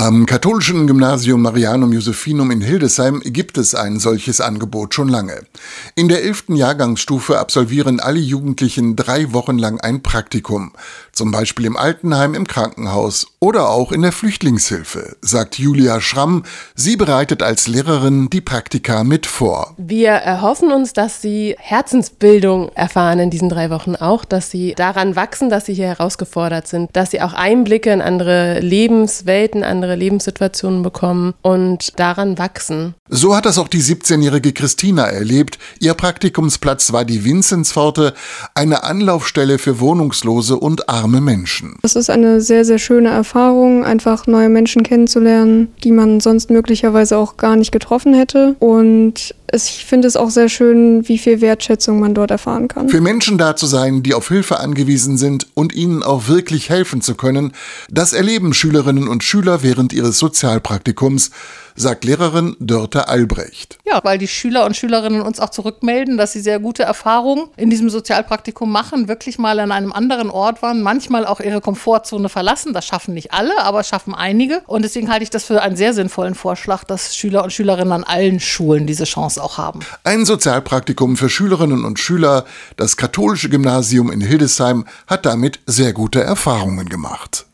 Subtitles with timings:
[0.00, 5.40] Am katholischen Gymnasium Marianum Josephinum in Hildesheim gibt es ein solches Angebot schon lange.
[5.96, 10.70] In der elften Jahrgangsstufe absolvieren alle Jugendlichen drei Wochen lang ein Praktikum,
[11.10, 16.44] zum Beispiel im Altenheim, im Krankenhaus oder auch in der Flüchtlingshilfe, sagt Julia Schramm.
[16.76, 19.74] Sie bereitet als Lehrerin die Praktika mit vor.
[19.78, 25.16] Wir erhoffen uns, dass sie Herzensbildung erfahren in diesen drei Wochen auch, dass sie daran
[25.16, 29.96] wachsen, dass sie hier herausgefordert sind, dass sie auch Einblicke in andere Lebenswelten, andere andere
[29.96, 32.94] Lebenssituationen bekommen und daran wachsen.
[33.08, 35.58] So hat das auch die 17-jährige Christina erlebt.
[35.80, 38.12] Ihr Praktikumsplatz war die Vinzenzpforte,
[38.54, 41.76] eine Anlaufstelle für wohnungslose und arme Menschen.
[41.82, 47.16] Es ist eine sehr, sehr schöne Erfahrung, einfach neue Menschen kennenzulernen, die man sonst möglicherweise
[47.16, 48.56] auch gar nicht getroffen hätte.
[48.58, 52.88] Und ich finde es auch sehr schön, wie viel Wertschätzung man dort erfahren kann.
[52.88, 57.00] Für Menschen da zu sein, die auf Hilfe angewiesen sind und ihnen auch wirklich helfen
[57.00, 57.52] zu können,
[57.90, 61.30] das erleben Schülerinnen und Schüler während ihres Sozialpraktikums,
[61.78, 63.78] sagt Lehrerin Dörte Albrecht.
[63.86, 67.70] Ja, weil die Schüler und Schülerinnen uns auch zurückmelden, dass sie sehr gute Erfahrungen in
[67.70, 72.72] diesem Sozialpraktikum machen, wirklich mal an einem anderen Ort waren, manchmal auch ihre Komfortzone verlassen.
[72.72, 74.62] Das schaffen nicht alle, aber schaffen einige.
[74.66, 78.04] Und deswegen halte ich das für einen sehr sinnvollen Vorschlag, dass Schüler und Schülerinnen an
[78.04, 79.06] allen Schulen diese
[79.40, 79.80] Auch haben.
[80.04, 82.44] Ein Sozialpraktikum für Schülerinnen und Schüler.
[82.76, 87.47] Das katholische Gymnasium in Hildesheim hat damit sehr gute Erfahrungen gemacht.